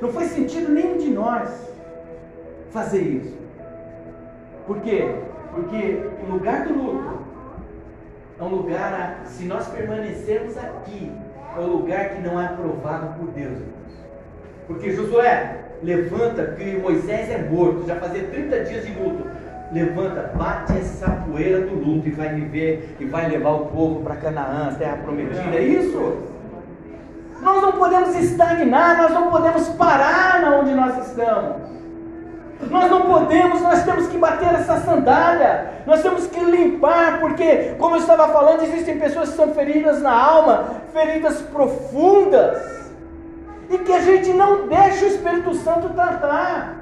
[0.00, 1.48] Não faz sentido nenhum de nós
[2.70, 3.36] fazer isso.
[4.66, 5.16] Por quê?
[5.54, 7.21] Porque o lugar do luto
[8.42, 11.12] é um lugar, se nós permanecermos aqui,
[11.56, 13.58] é um lugar que não é aprovado por Deus.
[14.66, 19.24] Porque Josué, levanta, que Moisés é morto, já fazia 30 dias de luto.
[19.72, 24.16] Levanta, bate essa poeira do luto e vai viver e vai levar o povo para
[24.16, 25.56] Canaã, a terra prometida.
[25.56, 26.18] É isso?
[27.40, 31.62] Nós não podemos estagnar, nós não podemos parar onde nós estamos.
[32.70, 37.96] Nós não podemos, nós temos que bater essa sandália, nós temos que limpar, porque, como
[37.96, 42.82] eu estava falando, existem pessoas que são feridas na alma, feridas profundas
[43.68, 46.76] e que a gente não deixa o Espírito Santo tratar.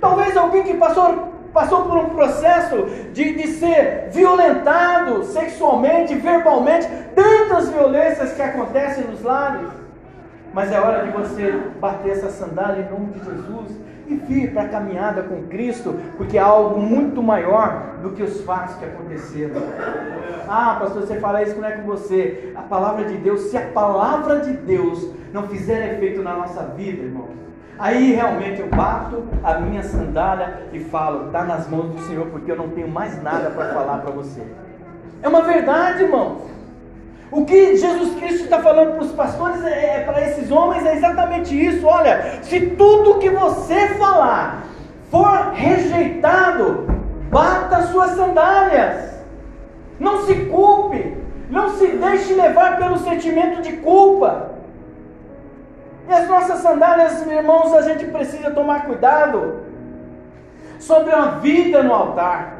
[0.00, 7.68] Talvez alguém que passou, passou por um processo de, de ser violentado sexualmente, verbalmente, tantas
[7.68, 9.68] violências que acontecem nos lares.
[10.52, 14.62] Mas é hora de você bater essa sandália em nome de Jesus e vir para
[14.62, 19.62] a caminhada com Cristo, porque há algo muito maior do que os fatos que aconteceram.
[20.48, 22.52] Ah, pastor, você fala isso não é com você.
[22.56, 27.04] A palavra de Deus, se a palavra de Deus não fizer efeito na nossa vida,
[27.04, 27.28] irmão,
[27.78, 32.50] aí realmente eu bato a minha sandália e falo, está nas mãos do Senhor, porque
[32.50, 34.42] eu não tenho mais nada para falar para você.
[35.22, 36.50] É uma verdade, irmãos.
[37.32, 40.96] O que Jesus Cristo está falando para os pastores, é, é para esses homens, é
[40.96, 41.86] exatamente isso.
[41.86, 44.64] Olha, se tudo que você falar
[45.10, 46.88] for rejeitado,
[47.30, 49.10] bata suas sandálias.
[49.98, 51.16] Não se culpe,
[51.50, 54.50] não se deixe levar pelo sentimento de culpa.
[56.08, 59.60] E as nossas sandálias, irmãos, a gente precisa tomar cuidado
[60.80, 62.59] sobre a vida no altar.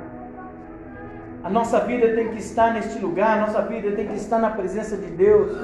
[1.42, 4.50] A nossa vida tem que estar neste lugar, a nossa vida tem que estar na
[4.50, 5.56] presença de Deus.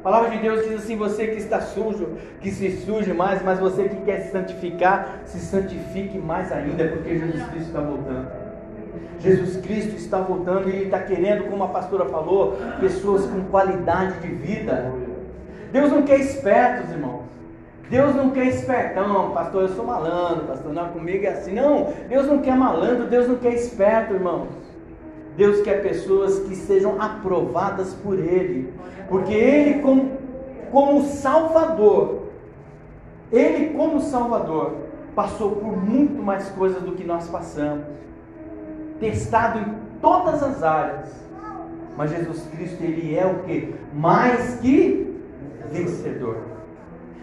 [0.00, 2.08] A palavra de Deus diz assim: você que está sujo,
[2.40, 7.18] que se suje mais, mas você que quer se santificar, se santifique mais ainda, porque
[7.18, 8.42] Jesus Cristo está voltando.
[9.20, 14.18] Jesus Cristo está voltando e Ele está querendo, como a pastora falou, pessoas com qualidade
[14.18, 14.92] de vida.
[15.70, 17.22] Deus não quer espertos, irmãos.
[17.88, 21.54] Deus não quer espertão, pastor, eu sou malandro, pastor, não, comigo é assim.
[21.54, 24.48] Não, Deus não quer malandro, Deus não quer esperto, irmãos.
[25.36, 28.72] Deus quer pessoas que sejam aprovadas por Ele,
[29.08, 30.12] porque Ele, como,
[30.70, 32.22] como Salvador,
[33.32, 34.76] Ele, como Salvador,
[35.14, 37.84] passou por muito mais coisas do que nós passamos,
[39.00, 41.08] testado em todas as áreas,
[41.96, 43.74] mas Jesus Cristo, Ele é o que?
[43.94, 45.14] Mais que
[45.70, 46.36] vencedor.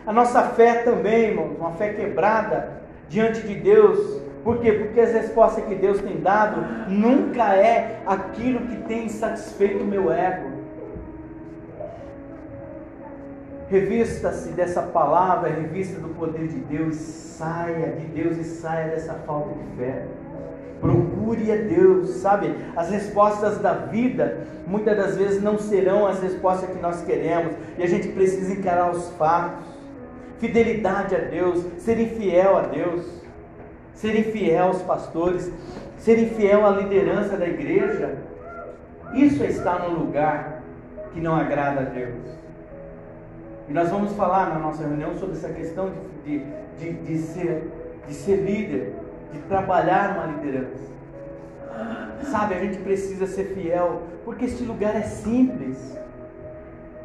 [0.06, 4.72] A nossa fé também, irmãos, uma fé quebrada diante de Deus, por quê?
[4.72, 10.12] Porque as respostas que Deus tem dado nunca é aquilo que tem satisfeito o meu
[10.12, 10.50] ego.
[13.70, 19.54] Revista-se dessa palavra, revista do poder de Deus, saia de Deus e saia dessa falta
[19.54, 20.06] de fé.
[20.82, 22.56] Procure a Deus, sabe?
[22.76, 27.84] As respostas da vida muitas das vezes não serão as respostas que nós queremos e
[27.84, 29.66] a gente precisa encarar os fatos.
[30.40, 33.20] Fidelidade a Deus, ser infiel a Deus
[34.00, 35.52] serem fiel aos pastores,
[35.98, 38.18] serem fiel à liderança da igreja.
[39.14, 40.62] Isso é estar num lugar
[41.12, 42.40] que não agrada a Deus.
[43.68, 45.92] E nós vamos falar na nossa reunião sobre essa questão
[46.24, 46.46] de, de,
[46.80, 47.72] de, de ser,
[48.08, 48.96] de ser líder,
[49.34, 50.90] de trabalhar uma liderança.
[52.24, 55.98] Sabe, a gente precisa ser fiel, porque este lugar é simples,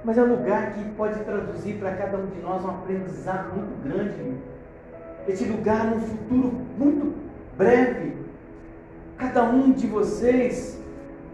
[0.05, 3.82] mas é um lugar que pode traduzir para cada um de nós um aprendizado muito
[3.82, 4.34] grande
[5.26, 7.14] esse lugar num futuro muito
[7.57, 8.14] breve.
[9.18, 10.81] Cada um de vocês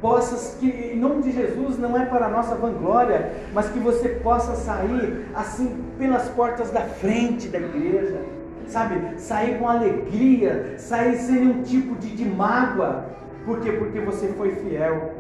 [0.01, 4.09] possa, que em nome de Jesus não é para a nossa vanglória, mas que você
[4.09, 8.23] possa sair assim pelas portas da frente da igreja,
[8.67, 9.19] sabe?
[9.19, 13.05] Sair com alegria, sair sem nenhum tipo de, de mágoa.
[13.45, 13.73] Por quê?
[13.73, 15.13] Porque você foi fiel.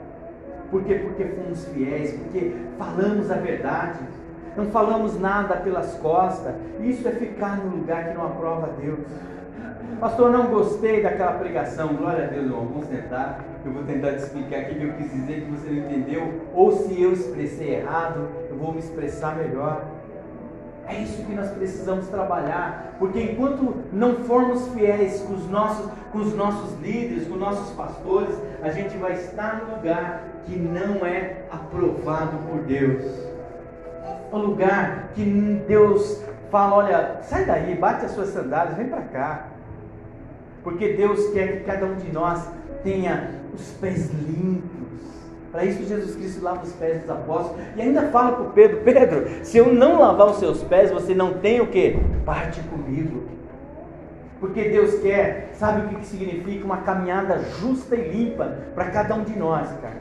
[0.70, 0.94] Por quê?
[0.94, 3.98] Porque fomos fiéis, porque falamos a verdade.
[4.56, 6.54] não falamos nada pelas costas.
[6.80, 9.00] Isso é ficar no lugar que não aprova Deus.
[9.98, 11.94] Pastor, não gostei daquela pregação.
[11.94, 12.66] Glória a Deus, irmão.
[12.66, 13.44] Vamos sentar.
[13.64, 16.40] Eu vou tentar te explicar o que eu quis dizer que você não entendeu.
[16.54, 19.84] Ou se eu expressei errado, eu vou me expressar melhor.
[20.86, 26.18] É isso que nós precisamos trabalhar, porque enquanto não formos fiéis com os nossos, com
[26.18, 31.06] os nossos líderes, com os nossos pastores, a gente vai estar no lugar que não
[31.06, 33.04] é aprovado por Deus.
[34.32, 39.46] O lugar que Deus fala, olha, sai daí, bate as suas sandálias, vem para cá.
[40.62, 42.48] Porque Deus quer que cada um de nós
[42.82, 44.70] tenha os pés limpos.
[45.50, 48.80] Para isso Jesus Cristo lava os pés dos apóstolos e ainda fala para o Pedro,
[48.84, 51.98] Pedro, se eu não lavar os seus pés, você não tem o que?
[52.24, 53.24] Parte comigo.
[54.38, 59.24] Porque Deus quer, sabe o que significa uma caminhada justa e limpa para cada um
[59.24, 60.00] de nós, cara.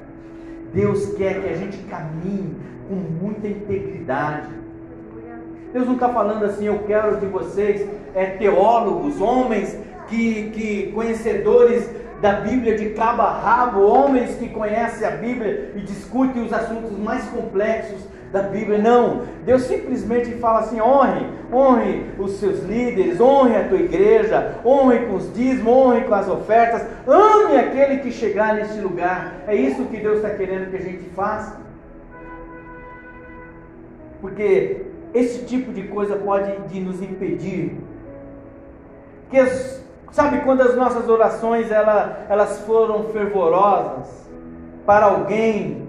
[0.74, 2.55] Deus quer que a gente caminhe
[2.88, 4.49] com muita integridade.
[5.74, 9.78] Deus não está falando assim, eu quero de vocês é, teólogos, homens
[10.10, 11.89] que, que conhecedores
[12.22, 16.97] da Bíblia de cabo a rabo, homens que conhecem a Bíblia e discutem os assuntos
[16.97, 18.01] mais complexos
[18.32, 18.78] da Bíblia.
[18.78, 24.99] Não, Deus simplesmente fala assim: honre, honre os seus líderes, honre a tua igreja, honre
[25.05, 29.43] com os dízimos, honre com as ofertas, ame aquele que chegar neste lugar.
[29.47, 31.57] É isso que Deus está querendo que a gente faça.
[34.22, 34.82] Porque
[35.14, 37.78] esse tipo de coisa pode de nos impedir
[39.30, 39.82] que as
[40.12, 44.07] Sabe quando as nossas orações ela, elas foram fervorosas
[44.86, 45.88] para alguém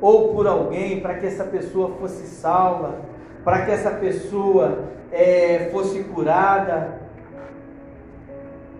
[0.00, 2.96] ou por alguém, para que essa pessoa fosse salva,
[3.44, 7.00] para que essa pessoa é, fosse curada.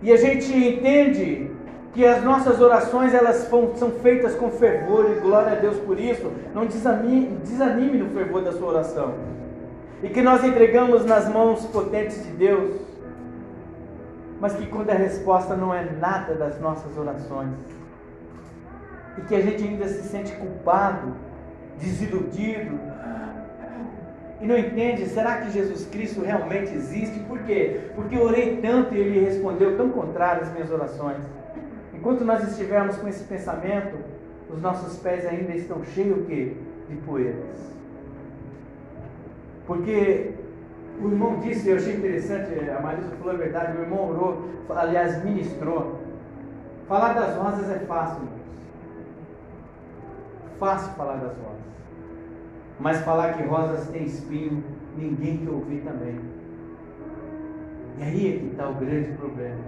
[0.01, 1.51] E a gente entende
[1.93, 6.31] que as nossas orações elas são feitas com fervor e glória a Deus por isso.
[6.53, 9.13] Não desanime, desanime no fervor da sua oração.
[10.03, 12.88] E que nós entregamos nas mãos potentes de Deus
[14.39, 17.53] mas que quando a resposta não é nada das nossas orações,
[19.17, 21.13] e que a gente ainda se sente culpado,
[21.77, 22.79] desiludido,
[24.41, 27.19] e não entende, será que Jesus Cristo realmente existe?
[27.21, 27.81] Por quê?
[27.93, 31.21] Porque eu orei tanto e ele respondeu tão contrário às minhas orações.
[31.93, 33.97] Enquanto nós estivermos com esse pensamento,
[34.49, 36.55] os nossos pés ainda estão cheios de
[37.05, 37.59] poeiras.
[39.67, 40.31] Porque
[41.01, 45.23] o irmão disse, eu achei interessante, a Marisa falou a verdade, o irmão orou, aliás,
[45.23, 45.99] ministrou.
[46.87, 48.39] Falar das rosas é fácil, irmãos.
[50.59, 51.59] Fácil falar das rosas.
[52.79, 54.63] Mas falar que rosas têm espinho,
[54.97, 56.19] ninguém quer ouvir também.
[57.97, 59.59] E aí é que está o grande problema.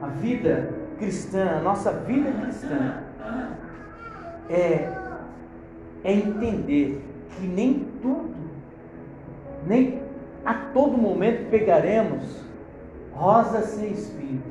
[0.00, 3.02] A vida cristã, a nossa vida cristã,
[4.48, 4.92] é,
[6.04, 8.34] é entender que nem tudo,
[9.66, 10.05] nem
[10.46, 12.22] a todo momento pegaremos
[13.12, 14.44] rosas sem espinhos.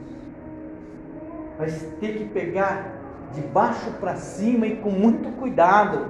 [1.57, 1.69] Vai
[2.01, 2.91] ter que pegar
[3.33, 6.07] de baixo para cima e com muito cuidado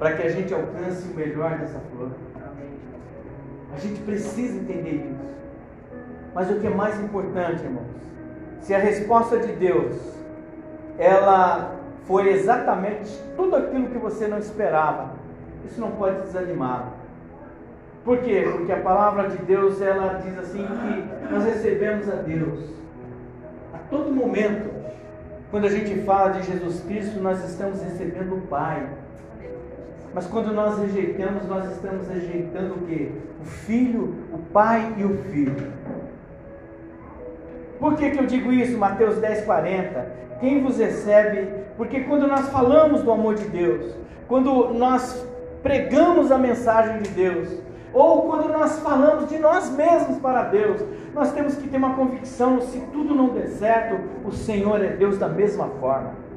[0.00, 2.10] para que a gente alcance o melhor dessa flor.
[3.72, 5.28] A gente precisa entender isso.
[6.34, 7.86] Mas o que é mais importante, irmãos,
[8.60, 9.96] se a resposta de Deus
[10.98, 15.12] ela foi exatamente tudo aquilo que você não esperava,
[15.64, 16.97] isso não pode desanimar.
[18.04, 18.48] Por quê?
[18.52, 22.60] Porque a palavra de Deus ela diz assim que nós recebemos a Deus
[23.74, 24.70] a todo momento.
[25.50, 28.86] Quando a gente fala de Jesus Cristo, nós estamos recebendo o Pai.
[30.14, 33.12] Mas quando nós rejeitamos, nós estamos rejeitando o quê?
[33.40, 35.72] O Filho, o Pai e o Filho.
[37.78, 38.76] Por que, que eu digo isso?
[38.76, 40.06] Mateus 10, 40.
[40.40, 41.48] Quem vos recebe?
[41.76, 43.94] Porque quando nós falamos do amor de Deus,
[44.26, 45.26] quando nós
[45.62, 47.48] pregamos a mensagem de Deus,
[47.92, 50.82] ou quando nós falamos de nós mesmos para Deus,
[51.14, 55.18] nós temos que ter uma convicção: se tudo não der certo, o Senhor é Deus
[55.18, 56.28] da mesma forma.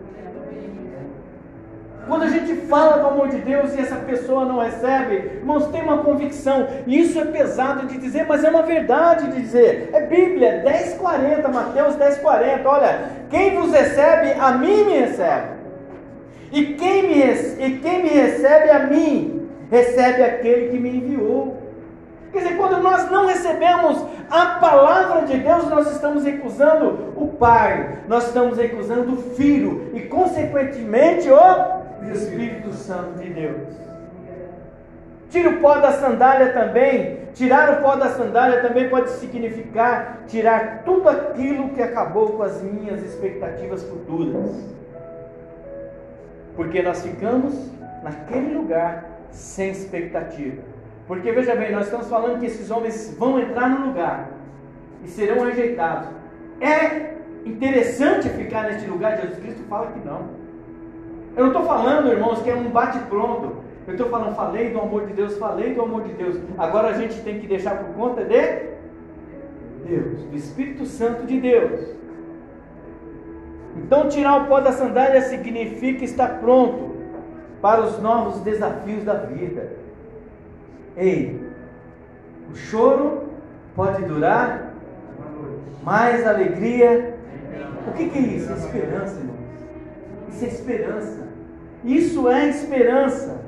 [2.07, 5.83] Quando a gente fala do amor de Deus e essa pessoa não recebe, irmãos, tem
[5.83, 6.67] uma convicção.
[6.87, 9.91] E isso é pesado de dizer, mas é uma verdade de dizer.
[9.93, 12.65] É Bíblia 10:40, Mateus 10:40.
[12.65, 12.99] Olha,
[13.29, 15.61] quem vos recebe, a mim me recebe.
[16.51, 17.21] E quem me,
[17.65, 19.40] e quem me recebe a mim,
[19.71, 21.57] recebe aquele que me enviou.
[22.31, 27.99] Quer dizer, quando nós não recebemos a palavra de Deus, nós estamos recusando o Pai,
[28.07, 33.67] nós estamos recusando o Filho e, consequentemente, o Espírito Santo de Deus.
[35.29, 37.21] Tira o pó da sandália também.
[37.33, 42.61] Tirar o pó da sandália também pode significar tirar tudo aquilo que acabou com as
[42.61, 44.51] minhas expectativas futuras.
[46.57, 47.71] Porque nós ficamos
[48.03, 50.61] naquele lugar sem expectativa.
[51.07, 54.31] Porque veja bem, nós estamos falando que esses homens vão entrar no lugar
[55.03, 56.09] e serão rejeitados.
[56.59, 57.15] É
[57.45, 59.19] interessante ficar neste lugar?
[59.19, 60.29] Jesus Cristo fala que não.
[61.35, 63.57] Eu não estou falando, irmãos, que é um bate-pronto.
[63.87, 66.37] Eu estou falando, falei do amor de Deus, falei do amor de Deus.
[66.57, 68.71] Agora a gente tem que deixar por conta de
[69.85, 71.95] Deus, do Espírito Santo de Deus.
[73.75, 77.00] Então, tirar o pó da sandália significa estar pronto
[77.61, 79.69] para os novos desafios da vida.
[80.97, 81.39] Ei,
[82.49, 83.29] o choro
[83.75, 84.73] pode durar,
[85.83, 87.15] mas a alegria.
[87.87, 88.51] O que, que é isso?
[88.51, 89.39] É esperança, irmãos.
[90.29, 91.27] Isso é esperança.
[91.83, 93.41] Isso é esperança.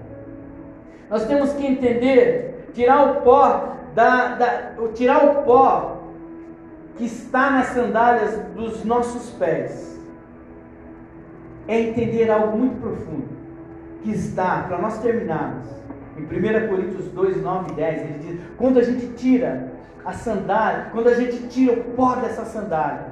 [1.10, 5.98] Nós temos que entender, tirar o pó da, da tirar o pó
[6.98, 10.00] que está nas sandálias dos nossos pés.
[11.68, 13.43] É entender algo muito profundo
[14.04, 15.68] que está, para nós terminarmos,
[16.18, 19.72] em 1 Coríntios 2, 9 e 10, ele diz: quando a gente tira
[20.06, 23.08] a sandália, quando a gente tira o pó dessa sandália,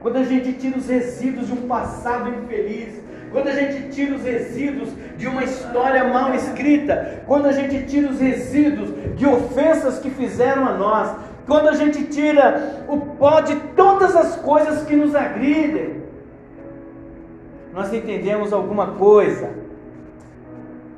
[0.00, 4.22] quando a gente tira os resíduos de um passado infeliz, quando a gente tira os
[4.22, 10.10] resíduos de uma história mal escrita, quando a gente tira os resíduos de ofensas que
[10.10, 11.14] fizeram a nós,
[11.46, 16.02] quando a gente tira o pó de todas as coisas que nos agridem,
[17.72, 19.48] nós entendemos alguma coisa.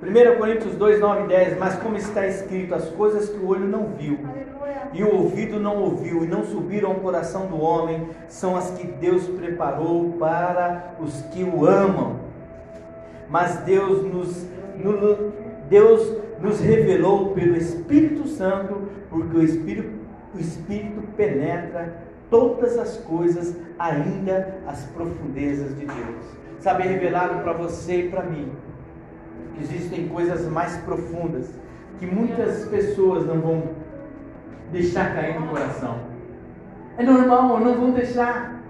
[0.05, 3.67] 1 Coríntios 2, 9 e 10, mas como está escrito, as coisas que o olho
[3.67, 4.19] não viu,
[4.93, 8.87] e o ouvido não ouviu, e não subiram ao coração do homem, são as que
[8.87, 12.21] Deus preparou para os que o amam.
[13.31, 14.47] Mas Deus nos,
[14.77, 15.33] no,
[15.71, 19.89] Deus nos revelou pelo Espírito Santo, porque o Espírito,
[20.35, 21.95] o Espírito penetra
[22.29, 26.25] todas as coisas, ainda as profundezas de Deus.
[26.61, 28.53] Sabe, é revelado para você e para mim
[29.61, 31.49] existem coisas mais profundas
[31.99, 33.63] que muitas pessoas não vão
[34.73, 35.99] deixar cair no coração.
[36.97, 38.63] É normal, não vão deixar.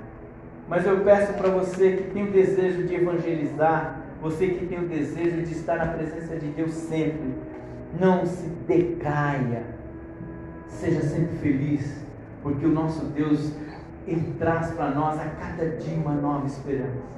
[0.68, 4.88] Mas eu peço para você que tem o desejo de evangelizar, você que tem o
[4.88, 7.34] desejo de estar na presença de Deus sempre,
[8.00, 9.62] não se decaia.
[10.68, 12.04] Seja sempre feliz,
[12.42, 13.52] porque o nosso Deus
[14.06, 17.14] ele traz para nós a cada dia uma nova esperança.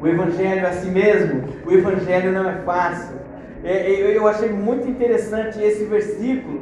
[0.00, 1.44] O Evangelho é assim mesmo.
[1.64, 3.16] O Evangelho não é fácil.
[3.64, 6.60] É, é, eu achei muito interessante esse versículo,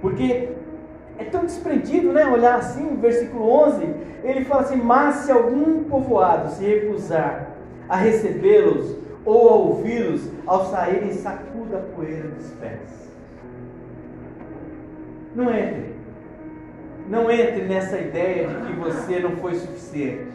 [0.00, 0.48] porque
[1.18, 2.26] é tão desprendido, né?
[2.26, 3.94] Olhar assim, versículo 11,
[4.24, 7.50] ele fala assim: Mas se algum povoado se recusar
[7.88, 13.08] a recebê-los ou a ouvi-los, ao saírem, sacuda a poeira dos pés.
[15.34, 15.94] Não entre.
[17.08, 20.26] Não entre nessa ideia de que você não foi suficiente.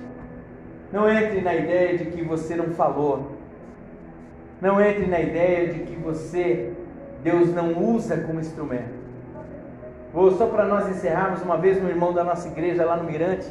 [0.93, 3.31] Não entre na ideia de que você não falou.
[4.61, 6.71] Não entre na ideia de que você,
[7.23, 8.93] Deus não usa como instrumento.
[10.13, 13.47] Vou só para nós encerrarmos, uma vez um irmão da nossa igreja lá no Mirante,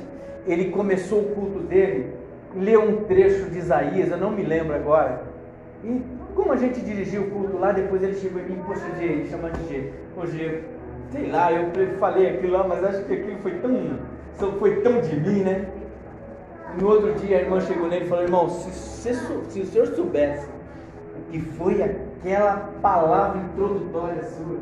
[0.47, 2.15] ele começou o culto dele,
[2.55, 5.25] leu um trecho de Isaías, eu não me lembro agora.
[5.83, 6.01] E
[6.37, 9.59] como a gente dirigiu o culto lá, depois ele chegou em mim, poxa G, chamando
[9.59, 10.61] de G, poxa G,
[11.11, 13.99] sei lá, eu falei aquilo lá, mas acho que aquilo foi tão,
[14.61, 15.67] foi tão de mim, né?
[16.79, 19.87] No outro dia a irmã chegou nele e falou: Irmão, se, se, se o senhor
[19.89, 20.47] soubesse
[21.17, 24.59] o que foi aquela palavra introdutória sua,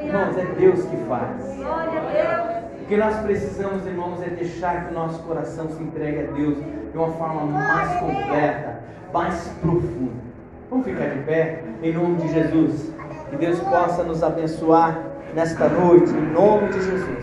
[0.00, 1.58] irmãos, é Deus que faz.
[2.80, 6.56] O que nós precisamos, irmãos, é deixar que o nosso coração se entregue a Deus
[6.58, 8.80] de uma forma mais completa,
[9.12, 10.22] mais profunda.
[10.68, 12.92] Vamos ficar de pé, em nome de Jesus.
[13.30, 14.98] Que Deus possa nos abençoar
[15.34, 17.18] nesta noite, em nome de Jesus.